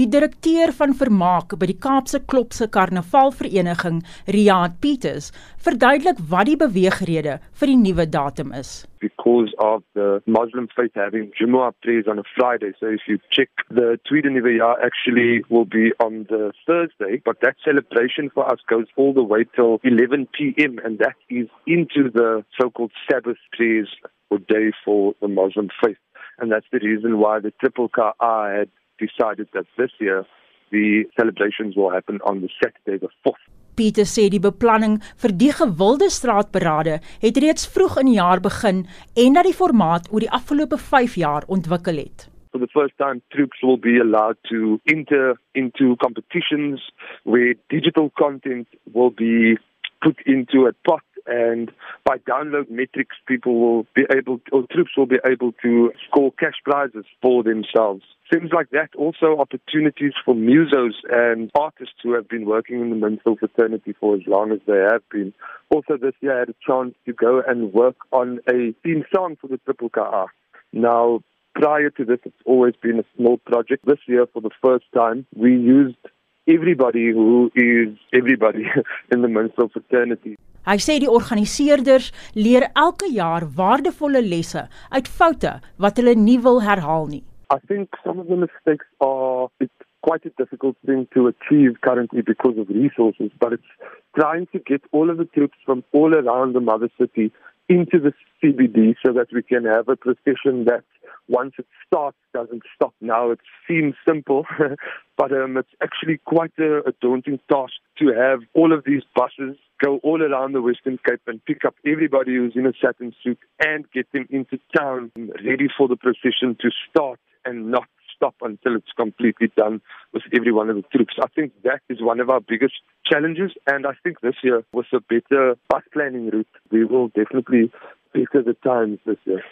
Die 0.00 0.06
direkteur 0.08 0.70
van 0.72 0.94
vermaak 0.96 1.50
by 1.60 1.66
die 1.68 1.76
Kaapse 1.76 2.22
Klopse 2.32 2.70
Karnavalvereniging, 2.72 3.98
Riaad 4.32 4.78
Peters, 4.80 5.26
verduidelik 5.60 6.22
wat 6.30 6.48
die 6.48 6.56
beweegrede 6.62 7.34
vir 7.60 7.68
die 7.68 7.76
nuwe 7.76 8.06
datum 8.08 8.54
is. 8.56 8.70
Because 9.04 9.52
of 9.60 9.82
the 9.92 10.22
Muslim 10.24 10.70
faith 10.72 10.96
having 10.96 11.28
Jumu'ah 11.36 11.74
prayers 11.84 12.08
on 12.08 12.22
a 12.22 12.24
Friday, 12.32 12.72
so 12.80 12.88
if 12.96 13.04
you 13.10 13.18
check 13.28 13.50
the 13.68 14.00
Tweede 14.08 14.32
Nuwe 14.32 14.56
Jaar 14.56 14.80
actually 14.88 15.44
will 15.50 15.68
be 15.68 15.92
on 16.00 16.24
the 16.32 16.54
Thursday, 16.64 17.20
but 17.26 17.44
that 17.44 17.60
celebration 17.62 18.32
for 18.32 18.50
us 18.50 18.64
goes 18.72 18.88
all 18.96 19.12
the 19.12 19.28
way 19.34 19.44
till 19.54 19.80
11 19.84 20.28
p.m. 20.32 20.80
and 20.82 20.98
that 21.04 21.16
is 21.28 21.48
into 21.66 22.08
the 22.08 22.42
so-called 22.58 22.92
Sabbath 23.04 23.42
prayers 23.52 23.92
or 24.30 24.38
day 24.38 24.72
for 24.82 25.12
the 25.20 25.28
Muslim 25.28 25.68
faith. 25.84 26.00
And 26.38 26.50
that's 26.50 26.72
the 26.72 26.80
reason 26.80 27.18
why 27.18 27.40
the 27.40 27.52
Triple 27.60 27.90
Car 27.90 28.14
had 28.56 28.70
decided 29.00 29.48
that 29.56 29.66
this 29.76 29.92
year 29.98 30.26
the 30.70 31.04
celebrations 31.18 31.76
will 31.76 31.90
happen 31.90 32.20
on 32.22 32.40
the 32.40 32.50
Saturday 32.60 32.98
the 32.98 33.10
4th. 33.26 33.42
Pieter 33.76 34.04
sê 34.04 34.26
die 34.28 34.42
beplanning 34.42 34.98
vir 35.22 35.32
die 35.42 35.52
gewilde 35.56 36.10
straatberade 36.12 36.98
het 37.22 37.38
reeds 37.44 37.68
vroeg 37.74 38.00
in 38.02 38.10
die 38.10 38.18
jaar 38.18 38.42
begin 38.44 38.84
en 39.24 39.38
dat 39.38 39.48
die 39.48 39.56
formaat 39.56 40.10
oor 40.12 40.24
die 40.24 40.34
afgelope 40.40 40.78
5 40.90 41.16
jaar 41.22 41.46
ontwikkel 41.48 42.02
het. 42.02 42.28
For 42.52 42.58
the 42.58 42.68
first 42.74 42.96
time, 42.98 43.22
troops 43.30 43.62
will 43.62 43.78
be 43.78 44.00
allowed 44.02 44.36
to 44.50 44.80
enter 44.90 45.38
into 45.54 45.94
competitions 46.02 46.82
where 47.22 47.54
digital 47.68 48.10
content 48.18 48.66
will 48.92 49.10
be 49.10 49.56
put 50.02 50.18
into 50.26 50.66
a 50.66 50.72
pot 50.82 51.04
and 51.30 51.70
by 52.04 52.18
download 52.18 52.70
metrics 52.70 53.16
people 53.26 53.60
will 53.60 53.86
be 53.94 54.02
able 54.14 54.38
to, 54.38 54.50
or 54.52 54.64
troops 54.70 54.90
will 54.96 55.06
be 55.06 55.20
able 55.24 55.52
to 55.62 55.92
score 56.08 56.32
cash 56.32 56.56
prizes 56.64 57.04
for 57.22 57.42
themselves. 57.42 58.02
Things 58.32 58.50
like 58.52 58.70
that 58.70 58.90
also 58.96 59.38
opportunities 59.38 60.12
for 60.24 60.34
musos 60.34 60.94
and 61.10 61.50
artists 61.54 61.94
who 62.02 62.12
have 62.14 62.28
been 62.28 62.44
working 62.44 62.80
in 62.80 62.90
the 62.90 62.96
minstrel 62.96 63.36
fraternity 63.36 63.94
for 63.98 64.14
as 64.16 64.22
long 64.26 64.52
as 64.52 64.60
they 64.66 64.78
have 64.90 65.02
been. 65.10 65.32
Also 65.70 65.96
this 65.96 66.14
year 66.20 66.36
I 66.36 66.40
had 66.40 66.50
a 66.50 66.54
chance 66.66 66.94
to 67.06 67.12
go 67.12 67.42
and 67.46 67.72
work 67.72 67.96
on 68.12 68.40
a 68.48 68.74
theme 68.82 69.04
song 69.14 69.36
for 69.40 69.48
the 69.48 69.58
triple 69.58 69.88
ka 69.88 70.26
now 70.72 71.20
prior 71.54 71.90
to 71.90 72.04
this 72.04 72.20
it's 72.24 72.36
always 72.44 72.74
been 72.82 73.00
a 73.00 73.04
small 73.16 73.38
project. 73.38 73.84
This 73.86 73.98
year 74.06 74.26
for 74.32 74.40
the 74.40 74.50
first 74.62 74.84
time 74.94 75.26
we 75.34 75.50
used 75.50 75.96
everybody 76.46 77.10
who 77.10 77.50
is 77.54 77.96
everybody 78.12 78.64
in 79.12 79.22
the 79.22 79.28
minstrel 79.28 79.68
fraternity. 79.68 80.36
Hy 80.68 80.76
sê 80.76 80.98
die 81.00 81.08
organiseerders 81.08 82.10
leer 82.36 82.68
elke 82.76 83.08
jaar 83.12 83.46
waardevolle 83.56 84.20
lesse 84.22 84.66
uit 84.92 85.08
foute 85.08 85.54
wat 85.80 86.00
hulle 86.00 86.14
nie 86.14 86.38
wil 86.46 86.60
herhaal 86.62 87.08
nie. 87.08 87.24
I 87.50 87.58
think 87.66 87.96
some 88.04 88.20
of 88.20 88.28
the 88.28 88.36
mistakes 88.36 88.86
are 89.00 89.48
it's 89.58 89.86
quite 90.02 90.24
a 90.24 90.32
difficult 90.38 90.76
thing 90.86 91.06
to 91.14 91.26
achieve 91.26 91.80
currently 91.80 92.22
because 92.22 92.56
of 92.58 92.68
resources, 92.68 93.30
but 93.40 93.52
it's 93.52 93.72
trying 94.18 94.46
to 94.52 94.58
get 94.58 94.82
all 94.92 95.10
of 95.10 95.18
the 95.18 95.24
troops 95.36 95.58
from 95.64 95.82
all 95.92 96.14
around 96.14 96.54
the 96.54 96.60
mother 96.60 96.88
city 96.98 97.32
into 97.68 97.98
the 97.98 98.12
CBD 98.42 98.94
so 99.04 99.12
that 99.12 99.28
we 99.32 99.42
can 99.42 99.64
have 99.64 99.88
a 99.88 99.96
procession 99.96 100.64
that 100.64 100.84
once 101.30 101.54
it 101.58 101.66
starts 101.86 102.16
doesn't 102.34 102.62
stop. 102.74 102.92
Now 103.00 103.30
it 103.30 103.38
seems 103.66 103.94
simple, 104.06 104.44
but 105.16 105.32
um, 105.32 105.56
it's 105.56 105.70
actually 105.82 106.18
quite 106.24 106.52
a, 106.58 106.78
a 106.80 106.92
daunting 107.00 107.38
task 107.50 107.74
to 108.00 108.08
have 108.08 108.40
all 108.52 108.72
of 108.72 108.84
these 108.84 109.02
buses 109.14 109.56
go 109.82 109.98
all 110.02 110.22
around 110.22 110.52
the 110.52 110.60
Western 110.60 110.98
Cape 111.06 111.22
and 111.26 111.44
pick 111.44 111.64
up 111.64 111.74
everybody 111.86 112.34
who's 112.34 112.52
in 112.54 112.66
a 112.66 112.72
satin 112.82 113.14
suit 113.22 113.38
and 113.64 113.90
get 113.92 114.10
them 114.12 114.26
into 114.30 114.58
town 114.76 115.10
ready 115.44 115.68
for 115.76 115.88
the 115.88 115.96
procession 115.96 116.56
to 116.60 116.70
start 116.90 117.18
and 117.44 117.70
not 117.70 117.88
stop 118.14 118.34
until 118.42 118.76
it's 118.76 118.92
completely 118.96 119.50
done 119.56 119.80
with 120.12 120.22
every 120.34 120.52
one 120.52 120.68
of 120.68 120.76
the 120.76 120.82
troops. 120.92 121.14
I 121.22 121.28
think 121.34 121.52
that 121.64 121.80
is 121.88 122.02
one 122.02 122.20
of 122.20 122.28
our 122.28 122.40
biggest 122.40 122.74
challenges, 123.10 123.52
and 123.66 123.86
I 123.86 123.92
think 124.02 124.20
this 124.20 124.34
year, 124.42 124.62
with 124.74 124.86
a 124.92 125.00
better 125.00 125.56
bus 125.70 125.82
planning 125.92 126.28
route, 126.28 126.46
we 126.70 126.84
will 126.84 127.08
definitely 127.08 127.72
better 128.12 128.42
the 128.42 128.56
times 128.62 128.98
this 129.06 129.16
year. 129.24 129.42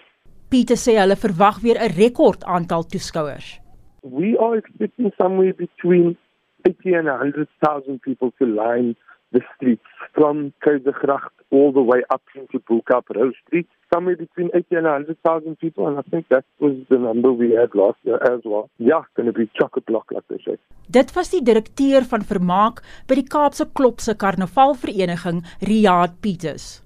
Pieter 0.48 0.78
sê 0.80 0.94
hulle 0.96 1.16
verwag 1.20 1.56
weer 1.62 1.76
'n 1.76 1.92
rekord 1.92 2.40
aantal 2.44 2.84
toeskouers. 2.88 3.60
We 4.02 4.28
are 4.38 4.56
expecting 4.56 5.12
somewhere 5.20 5.52
between 5.52 6.16
80 6.64 6.94
and 6.94 7.08
100,000 7.08 8.00
people 8.00 8.32
to 8.38 8.46
line 8.46 8.96
the 9.32 9.42
streets 9.54 9.90
from 10.14 10.52
Kaisergracht 10.64 11.34
all 11.50 11.70
the 11.72 11.82
way 11.82 12.00
up 12.14 12.22
into 12.34 12.58
Bulkap 12.60 13.04
Rose 13.14 13.36
Street. 13.46 13.68
Somewhere 13.92 14.16
between 14.16 14.48
80 14.54 14.76
and 14.76 14.86
100,000 14.86 15.58
people, 15.58 15.86
and 15.86 15.98
I 15.98 16.02
think 16.10 16.28
that 16.28 16.44
was 16.60 16.76
the 16.88 16.98
number 16.98 17.30
we 17.32 17.52
had 17.52 17.74
last 17.74 17.98
year 18.04 18.18
as 18.32 18.40
well. 18.44 18.70
Yeah, 18.78 19.02
going 19.16 19.26
to 19.26 19.32
be 19.32 19.50
chock 19.58 19.76
a 19.76 19.80
block, 19.80 20.06
like 20.10 20.26
they 20.28 20.40
say. 20.44 20.56
Dit 20.88 21.12
was 21.14 21.30
die 21.30 21.42
direkteur 21.44 22.04
van 22.04 22.24
vermaak 22.24 22.80
by 23.06 23.14
die 23.14 23.28
Kaapse 23.28 23.66
Klopse 23.72 24.14
Karnavalvereniging, 24.16 25.44
Riaad 25.60 26.20
Peters. 26.20 26.82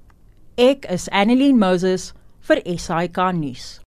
Ek 0.58 0.84
is 0.90 1.08
Annelien 1.10 1.58
Moses 1.58 2.12
vir 2.48 2.62
SAK 2.78 3.32
nuus. 3.34 3.81